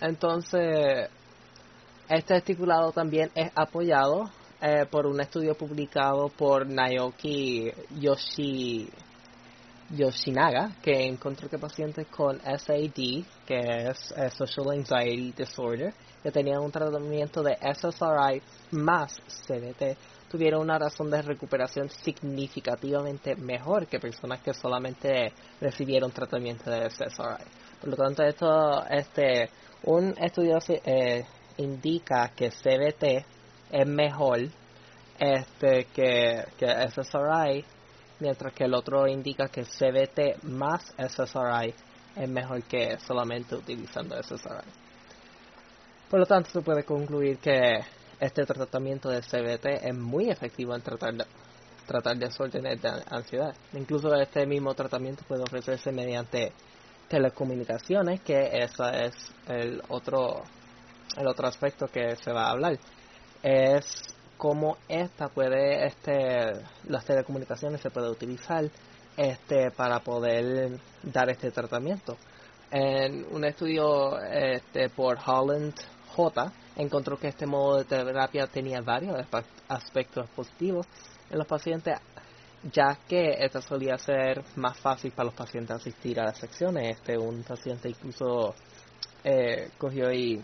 Entonces, 0.00 1.10
este 2.08 2.36
estipulado 2.38 2.90
también 2.90 3.30
es 3.34 3.52
apoyado 3.54 4.30
eh, 4.62 4.86
por 4.90 5.06
un 5.06 5.20
estudio 5.20 5.54
publicado 5.54 6.30
por 6.30 6.66
Naoki 6.66 7.70
Yoshi, 8.00 8.88
Yoshinaga, 9.92 10.76
que 10.82 11.06
encontró 11.06 11.48
que 11.48 11.58
pacientes 11.58 12.06
con 12.08 12.40
SAD, 12.40 13.24
que 13.46 13.88
es 13.90 14.12
eh, 14.16 14.30
Social 14.30 14.70
Anxiety 14.70 15.32
Disorder, 15.32 15.92
que 16.22 16.30
tenían 16.30 16.60
un 16.60 16.70
tratamiento 16.70 17.42
de 17.42 17.56
SSRI 17.56 18.40
más 18.72 19.14
CBT, 19.46 19.96
tuvieron 20.30 20.62
una 20.62 20.78
razón 20.78 21.10
de 21.10 21.20
recuperación 21.20 21.90
significativamente 21.90 23.36
mejor 23.36 23.86
que 23.86 23.98
personas 23.98 24.40
que 24.40 24.54
solamente 24.54 25.32
recibieron 25.60 26.10
tratamiento 26.10 26.70
de 26.70 26.88
SSRI. 26.88 27.44
Por 27.80 27.90
lo 27.90 27.96
tanto, 27.96 28.22
esto, 28.22 28.86
este, 28.88 29.50
un 29.84 30.14
estudio 30.16 30.58
eh, 30.68 31.24
indica 31.58 32.30
que 32.34 32.50
CBT 32.50 33.26
es 33.72 33.86
mejor 33.86 34.40
este 35.18 35.84
que, 35.94 36.44
que 36.58 36.88
SSRI, 36.88 37.64
mientras 38.22 38.54
que 38.54 38.64
el 38.64 38.74
otro 38.74 39.06
indica 39.08 39.48
que 39.48 39.64
CBT 39.64 40.44
más 40.44 40.94
SSRI 40.96 41.74
es 42.16 42.28
mejor 42.28 42.62
que 42.62 42.98
solamente 43.00 43.56
utilizando 43.56 44.16
SSRI. 44.22 44.70
Por 46.08 46.20
lo 46.20 46.26
tanto, 46.26 46.50
se 46.50 46.60
puede 46.60 46.84
concluir 46.84 47.38
que 47.38 47.80
este 48.20 48.46
tratamiento 48.46 49.08
de 49.08 49.20
CBT 49.20 49.84
es 49.84 49.96
muy 49.96 50.30
efectivo 50.30 50.74
en 50.74 50.82
tratar 50.82 51.14
de, 51.14 51.24
tratar 51.86 52.16
desórdenes 52.16 52.80
de 52.80 52.90
ansiedad. 53.10 53.54
Incluso 53.72 54.14
este 54.14 54.46
mismo 54.46 54.74
tratamiento 54.74 55.24
puede 55.26 55.42
ofrecerse 55.42 55.90
mediante 55.90 56.52
telecomunicaciones, 57.08 58.20
que 58.20 58.50
ese 58.52 59.06
es 59.06 59.14
el 59.48 59.82
otro, 59.88 60.42
el 61.16 61.26
otro 61.26 61.48
aspecto 61.48 61.86
que 61.86 62.14
se 62.16 62.32
va 62.32 62.46
a 62.46 62.50
hablar 62.50 62.78
es 63.42 64.11
cómo 64.42 64.76
esta 64.88 65.28
puede, 65.28 65.86
este, 65.86 66.50
las 66.88 67.04
telecomunicaciones 67.04 67.80
se 67.80 67.90
puede 67.90 68.10
utilizar 68.10 68.68
este, 69.16 69.70
para 69.70 70.00
poder 70.00 70.80
dar 71.00 71.30
este 71.30 71.52
tratamiento. 71.52 72.16
En 72.68 73.24
un 73.30 73.44
estudio 73.44 74.20
este, 74.20 74.88
por 74.88 75.16
Holland 75.24 75.74
J 76.16 76.52
encontró 76.74 77.16
que 77.18 77.28
este 77.28 77.46
modo 77.46 77.78
de 77.78 77.84
terapia 77.84 78.48
tenía 78.48 78.80
varios 78.80 79.16
aspectos 79.68 80.28
positivos 80.30 80.88
en 81.30 81.38
los 81.38 81.46
pacientes, 81.46 82.00
ya 82.64 82.98
que 83.08 83.44
esta 83.44 83.62
solía 83.62 83.96
ser 83.96 84.42
más 84.56 84.76
fácil 84.76 85.12
para 85.12 85.26
los 85.26 85.34
pacientes 85.34 85.76
asistir 85.76 86.18
a 86.18 86.24
las 86.24 86.38
secciones. 86.38 86.96
Este, 86.96 87.16
un 87.16 87.44
paciente 87.44 87.90
incluso 87.90 88.56
eh, 89.22 89.70
cogió 89.78 90.12
y 90.12 90.42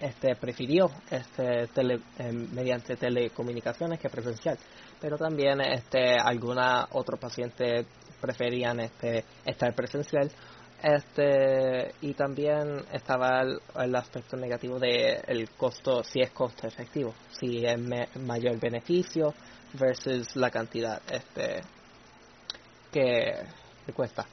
este, 0.00 0.36
prefirió 0.36 0.90
este, 1.10 1.64
eh, 1.64 2.32
mediante 2.52 2.96
telecomunicaciones 2.96 3.98
que 3.98 4.08
presencial, 4.08 4.58
pero 5.00 5.16
también 5.16 5.60
este, 5.60 6.16
algunos 6.16 6.86
otros 6.92 7.18
pacientes 7.18 7.86
preferían 8.20 8.80
este, 8.80 9.24
estar 9.44 9.74
presencial 9.74 10.30
este 10.80 11.92
y 12.02 12.14
también 12.14 12.84
estaba 12.92 13.42
el, 13.42 13.96
aspecto 13.96 14.36
negativo 14.36 14.78
de 14.78 15.20
el 15.26 15.50
costo 15.50 16.04
si 16.04 16.20
es 16.20 16.30
costo 16.30 16.68
efectivo 16.68 17.14
si 17.30 17.64
es 17.64 17.76
mayor 18.20 18.60
beneficio 18.60 19.34
versus 19.72 20.36
la 20.36 20.50
cantidad 20.50 21.02
este 21.10 21.62
que, 22.92 23.42
que 23.84 23.92
cuesta. 23.92 24.24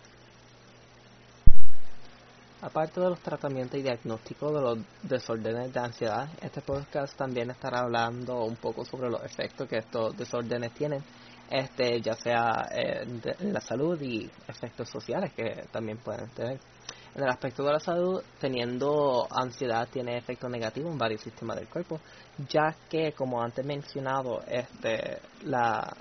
Aparte 2.62 3.02
de 3.02 3.10
los 3.10 3.20
tratamientos 3.20 3.78
y 3.78 3.84
diagnósticos 3.84 4.54
de 4.54 4.62
los 4.62 4.80
desórdenes 5.04 5.74
de 5.74 5.80
ansiedad, 5.80 6.30
este 6.42 6.62
podcast 6.62 7.16
también 7.18 7.52
estará 7.52 7.80
hablando 7.80 8.46
un 8.46 8.56
poco 8.56 8.86
sobre 8.86 9.10
los 9.10 9.22
efectos 9.24 9.68
que 9.68 9.80
estos 9.80 10.16
desórdenes 10.16 10.72
tienen, 10.74 11.04
este, 11.50 12.02
ya 12.02 12.16
sea 12.16 12.66
en, 12.72 13.22
la 13.52 13.60
salud 13.60 14.02
y 14.02 14.32
efectos 14.48 14.90
sociales 14.90 15.34
que 15.34 15.66
también 15.70 15.98
pueden 15.98 16.30
tener. 16.30 16.60
En 17.14 17.24
el 17.24 17.30
aspecto 17.30 17.64
de 17.64 17.74
la 17.74 17.80
salud, 17.80 18.24
teniendo 18.40 19.28
ansiedad 19.30 19.88
tiene 19.92 20.18
efectos 20.18 20.50
negativos 20.50 20.92
en 20.94 20.98
varios 20.98 21.22
sistemas 21.22 21.58
del 21.58 21.68
cuerpo, 21.68 22.00
ya 22.50 22.74
que, 22.90 23.12
como 23.12 23.42
antes 23.42 23.66
mencionado, 23.66 24.42
este, 24.48 25.20
la, 25.44 25.94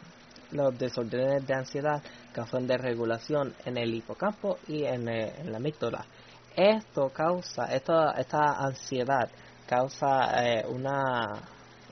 los 0.53 0.79
desórdenes 0.79 1.47
de 1.47 1.55
ansiedad 1.55 2.01
causan 2.33 2.67
desregulación 2.67 3.55
en 3.65 3.77
el 3.77 3.93
hipocampo 3.93 4.59
y 4.69 4.85
en, 4.85 5.09
en 5.09 5.51
la 5.51 5.59
amígdala 5.59 6.07
esto 6.57 7.11
causa, 7.11 7.67
esta, 7.75 8.13
esta 8.13 8.59
ansiedad 8.59 9.29
causa 9.67 10.45
eh, 10.45 10.65
una, 10.69 11.27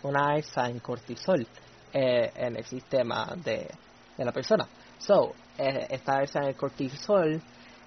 una 0.02 0.30
alza 0.30 0.68
en 0.68 0.78
cortisol 0.80 1.46
eh, 1.92 2.30
en 2.34 2.56
el 2.56 2.64
sistema 2.64 3.34
de, 3.36 3.68
de, 4.16 4.24
la 4.24 4.32
persona. 4.32 4.66
So, 4.98 5.32
eh, 5.58 5.86
esta 5.90 6.18
alza 6.18 6.40
en 6.40 6.48
el 6.48 6.56
cortisol 6.56 7.42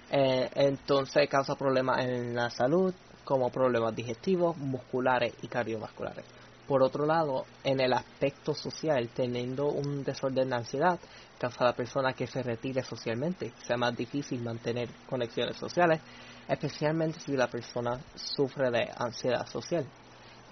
entonces 0.08 1.28
causa 1.28 1.56
problemas 1.56 1.98
en 2.04 2.32
la 2.32 2.48
salud, 2.48 2.94
como 3.24 3.50
problemas 3.50 3.94
digestivos, 3.96 4.56
musculares 4.56 5.34
y 5.42 5.48
cardiovasculares. 5.48 6.24
Por 6.66 6.82
otro 6.82 7.06
lado, 7.06 7.44
en 7.64 7.80
el 7.80 7.92
aspecto 7.92 8.54
social, 8.54 9.08
teniendo 9.08 9.66
un 9.66 10.04
desorden 10.04 10.50
de 10.50 10.56
ansiedad, 10.56 10.98
causa 11.38 11.64
a 11.64 11.66
la 11.66 11.72
persona 11.72 12.12
que 12.12 12.26
se 12.26 12.42
retire 12.42 12.82
socialmente, 12.82 13.52
sea 13.66 13.76
más 13.76 13.96
difícil 13.96 14.42
mantener 14.42 14.88
conexiones 15.08 15.56
sociales, 15.56 16.00
especialmente 16.48 17.20
si 17.20 17.36
la 17.36 17.48
persona 17.48 18.00
sufre 18.14 18.70
de 18.70 18.90
ansiedad 18.96 19.46
social. 19.46 19.86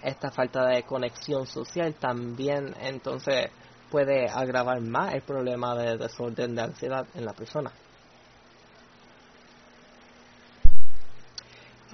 Esta 0.01 0.31
falta 0.31 0.65
de 0.67 0.83
conexión 0.83 1.47
social 1.47 1.95
también 1.95 2.75
entonces 2.81 3.49
puede 3.89 4.27
agravar 4.29 4.81
más 4.81 5.13
el 5.13 5.21
problema 5.21 5.75
de 5.75 5.97
desorden 5.97 6.55
de 6.55 6.61
ansiedad 6.61 7.07
en 7.15 7.25
la 7.25 7.33
persona. 7.33 7.71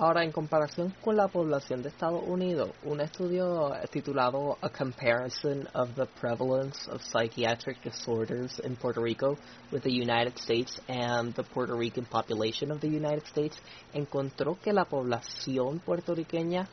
Ahora, 0.01 0.23
en 0.23 0.31
comparación 0.31 0.95
con 1.03 1.15
la 1.15 1.27
población 1.27 1.83
de 1.83 1.89
Estados 1.89 2.23
Unidos, 2.25 2.71
un 2.85 3.01
estudio 3.01 3.71
titulado 3.91 4.57
A 4.59 4.69
Comparison 4.69 5.67
of 5.75 5.93
the 5.93 6.07
Prevalence 6.19 6.89
of 6.89 7.03
Psychiatric 7.03 7.83
Disorders 7.83 8.59
in 8.63 8.75
Puerto 8.77 8.99
Rico 8.99 9.37
with 9.71 9.83
the 9.83 9.91
United 9.91 10.39
States 10.39 10.81
and 10.87 11.35
the 11.35 11.43
Puerto 11.43 11.75
Rican 11.75 12.05
Population 12.05 12.71
of 12.71 12.79
the 12.79 12.87
United 12.87 13.27
States 13.27 13.55
encontró 13.93 14.57
que 14.59 14.73
la 14.73 14.85
población 14.85 15.77
puertorriqueña, 15.85 16.67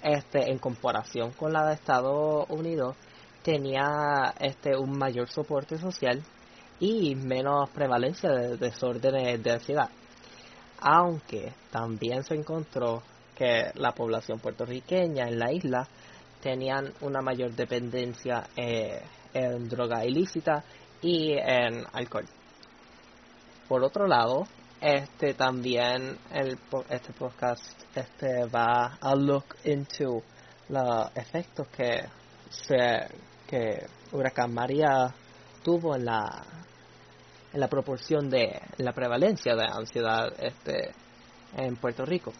este, 0.00 0.48
en 0.48 0.60
comparación 0.60 1.32
con 1.32 1.52
la 1.52 1.66
de 1.66 1.74
Estados 1.74 2.48
Unidos, 2.48 2.94
tenía 3.42 4.32
este, 4.38 4.76
un 4.76 4.96
mayor 4.96 5.28
soporte 5.28 5.78
social 5.78 6.22
y 6.78 7.16
menos 7.16 7.70
prevalencia 7.70 8.30
de 8.30 8.56
desórdenes 8.56 9.42
de 9.42 9.50
ansiedad 9.50 9.90
aunque 10.80 11.52
también 11.70 12.22
se 12.24 12.34
encontró 12.34 13.02
que 13.36 13.70
la 13.74 13.92
población 13.92 14.40
puertorriqueña 14.40 15.28
en 15.28 15.38
la 15.38 15.52
isla 15.52 15.86
tenían 16.40 16.92
una 17.00 17.20
mayor 17.20 17.52
dependencia 17.52 18.48
eh, 18.56 19.00
en 19.32 19.68
droga 19.68 20.04
ilícita 20.04 20.64
y 21.02 21.32
en 21.32 21.84
alcohol. 21.92 22.26
Por 23.68 23.84
otro 23.84 24.06
lado, 24.06 24.46
este 24.80 25.34
también 25.34 26.16
el 26.32 26.58
este 26.88 27.12
podcast 27.12 27.62
este 27.94 28.46
va 28.46 28.98
a 29.00 29.14
look 29.14 29.56
into 29.64 30.22
los 30.68 31.10
efectos 31.16 31.66
que 31.68 32.04
se 32.48 33.08
que 33.46 33.86
huracán 34.12 34.54
María 34.54 35.12
tuvo 35.64 35.96
en 35.96 36.04
la 36.04 36.44
en 37.52 37.60
la 37.60 37.68
proporción 37.68 38.28
de 38.28 38.60
la 38.78 38.92
prevalencia 38.92 39.54
de 39.54 39.64
ansiedad 39.64 40.32
este, 40.38 40.92
en 41.56 41.76
Puerto 41.76 42.04
Rico. 42.04 42.32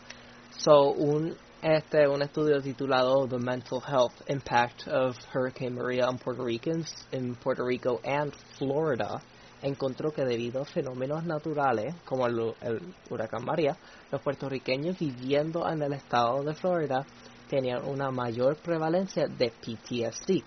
So, 0.51 0.91
un, 0.91 1.35
este, 1.63 2.07
un 2.09 2.23
estudio 2.23 2.61
titulado 2.61 3.27
The 3.27 3.39
Mental 3.39 3.81
Health 3.87 4.29
Impact 4.29 4.89
of 4.89 5.17
Hurricane 5.35 5.75
Maria 5.75 6.09
on 6.09 6.19
Puerto 6.19 6.45
Ricans 6.45 7.07
in 7.13 7.35
Puerto 7.37 7.65
Rico 7.65 8.01
and 8.05 8.33
Florida 8.59 9.21
encontró 9.63 10.13
que 10.13 10.25
debido 10.25 10.63
a 10.63 10.65
fenómenos 10.65 11.25
naturales 11.25 11.95
como 12.05 12.27
el, 12.27 12.55
el 12.61 12.95
huracán 13.11 13.45
María, 13.45 13.77
los 14.11 14.21
puertorriqueños 14.21 14.99
viviendo 14.99 15.69
en 15.69 15.83
el 15.83 15.95
estado 15.95 16.43
de 16.43 16.55
Florida 16.55 17.05
tenían 17.49 17.85
una 17.85 18.11
mayor 18.11 18.57
prevalencia 18.57 19.27
de 19.27 19.51
PTSD. 19.51 20.45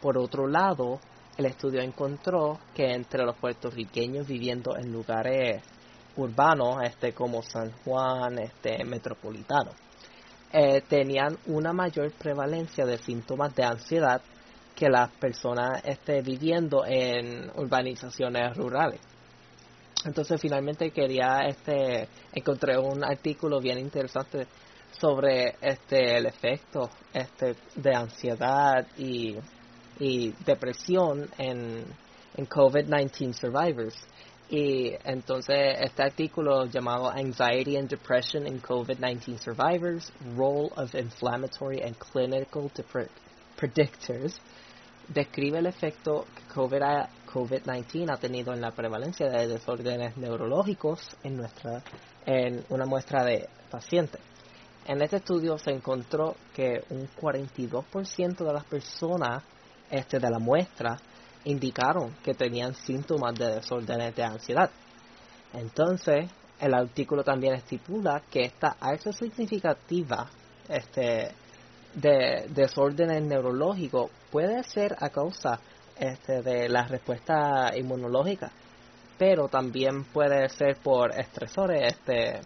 Por 0.00 0.18
otro 0.18 0.46
lado, 0.46 1.00
el 1.36 1.46
estudio 1.46 1.80
encontró 1.80 2.58
que 2.74 2.92
entre 2.92 3.24
los 3.24 3.36
puertorriqueños 3.36 4.26
viviendo 4.26 4.76
en 4.76 4.92
lugares 4.92 5.62
urbanos, 6.16 6.82
este 6.84 7.12
como 7.12 7.42
San 7.42 7.72
Juan, 7.84 8.38
este 8.38 8.84
metropolitano, 8.84 9.70
eh, 10.52 10.82
tenían 10.86 11.38
una 11.46 11.72
mayor 11.72 12.12
prevalencia 12.12 12.84
de 12.84 12.98
síntomas 12.98 13.54
de 13.54 13.64
ansiedad 13.64 14.20
que 14.74 14.88
las 14.88 15.10
personas 15.12 15.82
este, 15.84 16.20
viviendo 16.20 16.84
en 16.84 17.50
urbanizaciones 17.56 18.56
rurales. 18.56 19.00
Entonces 20.04 20.40
finalmente 20.40 20.90
quería 20.90 21.40
este 21.46 22.08
encontré 22.32 22.76
un 22.76 23.04
artículo 23.04 23.60
bien 23.60 23.78
interesante 23.78 24.46
sobre 24.90 25.54
este 25.60 26.18
el 26.18 26.26
efecto 26.26 26.90
este 27.14 27.54
de 27.76 27.94
ansiedad 27.94 28.86
y 28.98 29.36
y 30.02 30.34
depresión 30.44 31.28
en, 31.38 31.84
en 32.36 32.48
COVID-19 32.48 33.34
survivors. 33.34 33.94
Y 34.50 34.92
entonces 35.04 35.78
este 35.80 36.02
artículo 36.02 36.66
llamado 36.66 37.08
Anxiety 37.08 37.76
and 37.76 37.88
Depression 37.88 38.46
in 38.46 38.60
COVID-19 38.60 39.38
Survivors, 39.38 40.12
Role 40.36 40.70
of 40.76 40.92
Inflammatory 40.94 41.82
and 41.82 41.96
Clinical 41.96 42.68
Predictors, 43.56 44.40
describe 45.08 45.58
el 45.58 45.66
efecto 45.66 46.26
que 46.34 46.52
COVID-19 46.52 48.12
ha 48.12 48.16
tenido 48.16 48.52
en 48.52 48.60
la 48.60 48.72
prevalencia 48.72 49.28
de 49.28 49.46
desórdenes 49.46 50.16
neurológicos 50.16 51.00
en, 51.22 51.36
nuestra, 51.36 51.82
en 52.26 52.64
una 52.70 52.86
muestra 52.86 53.24
de 53.24 53.48
pacientes. 53.70 54.20
En 54.84 55.00
este 55.00 55.18
estudio 55.18 55.58
se 55.58 55.70
encontró 55.70 56.34
que 56.52 56.82
un 56.90 57.08
42% 57.08 58.44
de 58.44 58.52
las 58.52 58.64
personas 58.64 59.44
este, 59.92 60.18
de 60.18 60.30
la 60.30 60.40
muestra 60.40 60.96
indicaron 61.44 62.14
que 62.24 62.34
tenían 62.34 62.74
síntomas 62.74 63.34
de 63.34 63.56
desórdenes 63.56 64.16
de 64.16 64.24
ansiedad. 64.24 64.70
Entonces, 65.52 66.30
el 66.58 66.74
artículo 66.74 67.22
también 67.22 67.54
estipula 67.54 68.22
que 68.30 68.44
esta 68.44 68.76
alza 68.80 69.12
significativa 69.12 70.28
este, 70.68 71.32
de 71.94 72.46
desórdenes 72.48 73.22
neurológicos 73.22 74.10
puede 74.30 74.62
ser 74.64 74.96
a 74.98 75.10
causa 75.10 75.60
este, 75.98 76.40
de 76.40 76.68
la 76.68 76.86
respuesta 76.86 77.70
inmunológica, 77.76 78.50
pero 79.18 79.48
también 79.48 80.04
puede 80.04 80.48
ser 80.48 80.76
por 80.76 81.10
estresores, 81.18 81.92
este, 81.92 82.40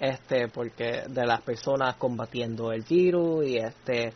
este, 0.00 0.48
porque 0.48 1.04
de 1.06 1.26
las 1.26 1.42
personas 1.42 1.96
combatiendo 1.96 2.72
el 2.72 2.82
virus 2.82 3.46
y 3.46 3.58
este, 3.58 4.12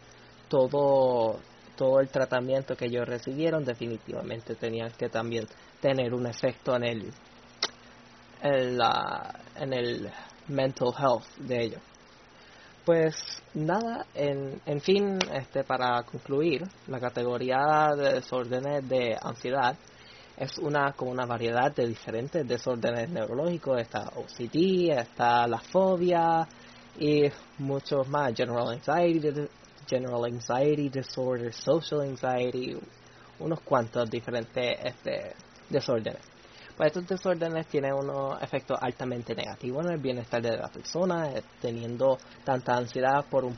todo 0.49 1.39
todo 1.77 2.01
el 2.01 2.09
tratamiento 2.09 2.77
que 2.77 2.87
ellos 2.87 3.07
recibieron 3.07 3.65
definitivamente 3.65 4.55
tenían 4.55 4.91
que 4.93 5.09
también 5.09 5.47
tener 5.81 6.15
un 6.15 6.27
efecto 6.27 6.77
en 6.77 6.85
el 6.85 7.13
en, 8.43 8.79
la, 8.79 9.41
en 9.57 9.73
el 9.73 10.11
mental 10.49 10.93
health 10.99 11.25
de 11.39 11.65
ellos. 11.65 11.81
Pues 12.85 13.15
nada 13.55 14.07
en, 14.15 14.61
en 14.67 14.81
fin 14.81 15.19
este 15.33 15.65
para 15.65 16.03
concluir 16.03 16.63
la 16.89 17.01
categoría 17.01 17.95
de 17.97 18.15
desórdenes 18.15 18.87
de 18.87 19.17
ansiedad 19.21 19.75
es 20.37 20.59
una 20.59 20.93
como 20.93 21.13
una 21.13 21.25
variedad 21.25 21.75
de 21.75 21.87
diferentes 21.87 22.47
desórdenes 22.47 23.09
neurológicos. 23.09 23.81
Está 23.81 24.11
OCD 24.17 24.91
está 24.91 25.47
la 25.47 25.59
fobia 25.59 26.47
y 26.99 27.25
muchos 27.59 28.07
más 28.09 28.35
general 28.35 28.69
anxiety 28.69 29.49
general 29.87 30.25
anxiety 30.25 30.89
disorder, 30.89 31.53
social 31.53 32.03
anxiety, 32.03 32.77
unos 33.39 33.61
cuantos 33.61 34.11
diferentes 34.11 34.79
este, 34.83 35.35
desórdenes. 35.69 36.23
Pues 36.77 36.89
estos 36.89 37.07
desórdenes 37.07 37.69
tienen 37.69 37.93
unos 37.93 38.43
efectos 38.43 38.77
altamente 38.81 39.33
negativos 39.35 39.87
en 39.87 39.93
el 39.93 39.99
bienestar 39.99 40.43
de 40.43 40.57
la 40.57 40.69
persona, 40.69 41.31
eh, 41.31 41.43
teniendo 41.61 42.19
tanta 42.43 42.77
ansiedad 42.77 43.25
por 43.31 43.45
un, 43.45 43.57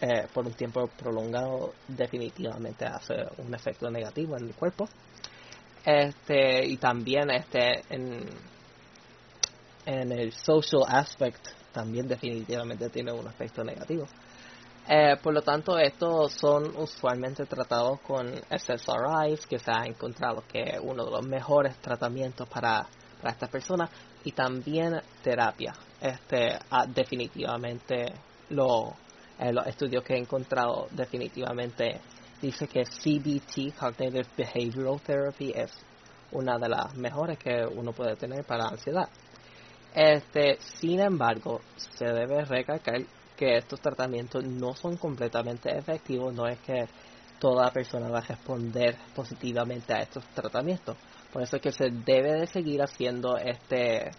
eh, 0.00 0.26
por 0.34 0.46
un 0.46 0.52
tiempo 0.52 0.88
prolongado 0.88 1.74
definitivamente 1.86 2.84
hace 2.84 3.14
un 3.38 3.54
efecto 3.54 3.88
negativo 3.88 4.36
en 4.36 4.46
el 4.46 4.54
cuerpo. 4.54 4.88
este 5.84 6.66
y 6.66 6.76
también 6.78 7.30
este 7.30 7.82
en, 7.90 8.26
en 9.86 10.12
el 10.12 10.32
social 10.32 10.82
aspect 10.88 11.46
también 11.72 12.08
definitivamente 12.08 12.88
tiene 12.90 13.12
un 13.12 13.28
aspecto 13.28 13.62
negativo. 13.62 14.06
Eh, 14.88 15.16
por 15.20 15.34
lo 15.34 15.42
tanto, 15.42 15.76
estos 15.78 16.32
son 16.34 16.76
usualmente 16.76 17.44
tratados 17.46 18.00
con 18.00 18.28
SSRIs, 18.28 19.46
que 19.46 19.58
se 19.58 19.72
ha 19.72 19.84
encontrado 19.84 20.44
que 20.46 20.62
es 20.62 20.80
uno 20.80 21.04
de 21.04 21.10
los 21.10 21.26
mejores 21.26 21.76
tratamientos 21.78 22.48
para, 22.48 22.86
para 23.20 23.32
estas 23.32 23.50
personas, 23.50 23.90
y 24.22 24.30
también 24.30 25.00
terapia. 25.22 25.74
Este, 26.00 26.56
ah, 26.70 26.86
definitivamente, 26.86 28.12
lo, 28.50 28.94
eh, 29.40 29.52
los 29.52 29.66
estudios 29.66 30.04
que 30.04 30.14
he 30.14 30.18
encontrado 30.18 30.86
definitivamente 30.92 32.00
dice 32.40 32.68
que 32.68 32.84
CBT, 32.84 33.76
Cognitive 33.76 34.26
Behavioral 34.36 35.00
Therapy, 35.00 35.52
es 35.52 35.72
una 36.30 36.58
de 36.58 36.68
las 36.68 36.94
mejores 36.94 37.38
que 37.38 37.66
uno 37.66 37.92
puede 37.92 38.14
tener 38.14 38.44
para 38.44 38.68
ansiedad. 38.68 39.08
Este, 39.92 40.58
sin 40.60 41.00
embargo, 41.00 41.60
se 41.76 42.04
debe 42.04 42.44
recalcar 42.44 43.00
que 43.36 43.56
estos 43.56 43.80
tratamientos 43.80 44.44
no 44.44 44.74
son 44.74 44.96
completamente 44.96 45.76
efectivos, 45.76 46.34
no 46.34 46.46
es 46.46 46.58
que 46.60 46.86
toda 47.38 47.70
persona 47.70 48.08
va 48.08 48.18
a 48.18 48.22
responder 48.22 48.96
positivamente 49.14 49.92
a 49.92 50.02
estos 50.02 50.24
tratamientos. 50.28 50.96
Por 51.32 51.42
eso 51.42 51.56
es 51.56 51.62
que 51.62 51.72
se 51.72 51.90
debe 51.90 52.40
de 52.40 52.46
seguir 52.46 52.82
haciendo 52.82 53.36
este 53.36 54.10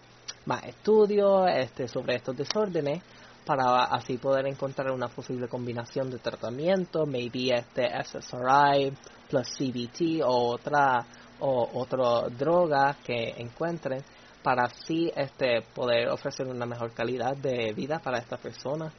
más 0.46 0.64
estudios 0.64 1.46
este, 1.54 1.88
sobre 1.88 2.16
estos 2.16 2.36
desórdenes 2.36 3.02
para 3.44 3.84
así 3.84 4.18
poder 4.18 4.46
encontrar 4.46 4.90
una 4.92 5.08
posible 5.08 5.48
combinación 5.48 6.10
de 6.10 6.18
tratamiento, 6.18 7.06
maybe 7.06 7.54
este 7.54 7.88
SSRI 7.88 8.92
plus 9.28 9.48
CBT 9.56 10.22
o 10.24 10.52
otra 10.52 11.04
o 11.40 11.68
otra 11.74 12.28
droga 12.28 12.96
que 13.04 13.34
encuentren 13.36 14.02
para 14.42 14.64
así 14.64 15.10
este, 15.14 15.62
poder 15.74 16.08
ofrecer 16.08 16.46
una 16.46 16.66
mejor 16.66 16.92
calidad 16.92 17.36
de 17.36 17.72
vida 17.74 17.98
para 17.98 18.18
estas 18.18 18.40
personas 18.40 18.92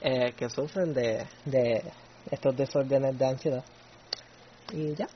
eh, 0.00 0.32
que 0.36 0.48
sufren 0.48 0.92
de, 0.92 1.26
de 1.44 1.82
estos 2.30 2.56
desórdenes 2.56 3.18
de 3.18 3.26
ansiedad. 3.26 3.64
Y 4.72 4.94
ya. 4.94 5.08